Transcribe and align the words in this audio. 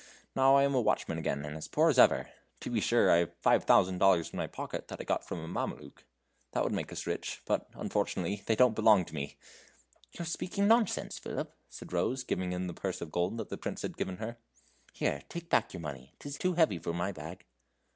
Now 0.35 0.55
I 0.55 0.63
am 0.63 0.73
a 0.73 0.81
watchman 0.81 1.19
again, 1.19 1.45
and 1.45 1.55
as 1.55 1.67
poor 1.67 1.87
as 1.91 1.99
ever. 1.99 2.31
To 2.61 2.71
be 2.71 2.81
sure, 2.81 3.11
I 3.11 3.17
have 3.17 3.35
five 3.39 3.65
thousand 3.65 3.99
dollars 3.99 4.31
in 4.31 4.37
my 4.37 4.47
pocket, 4.47 4.87
that 4.87 4.99
I 4.99 5.03
got 5.03 5.23
from 5.27 5.43
a 5.43 5.47
Mameluke; 5.47 6.05
that 6.53 6.63
would 6.63 6.73
make 6.73 6.91
us 6.91 7.05
rich, 7.05 7.43
but 7.45 7.69
unfortunately 7.75 8.41
they 8.47 8.55
don't 8.55 8.73
belong 8.73 9.05
to 9.05 9.13
me!" 9.13 9.37
"You're 10.13 10.25
speaking 10.25 10.67
nonsense, 10.67 11.19
Philip," 11.19 11.53
said 11.69 11.93
Rose, 11.93 12.23
giving 12.23 12.51
him 12.51 12.65
the 12.65 12.73
purse 12.73 12.99
of 12.99 13.11
gold 13.11 13.37
that 13.37 13.49
the 13.49 13.59
Prince 13.59 13.83
had 13.83 13.95
given 13.95 14.17
her. 14.17 14.37
"Here, 14.91 15.21
take 15.29 15.49
back 15.51 15.71
your 15.71 15.81
money, 15.81 16.15
't 16.17 16.29
is 16.29 16.37
too 16.39 16.53
heavy 16.55 16.79
for 16.79 16.93
my 16.93 17.11
bag." 17.11 17.45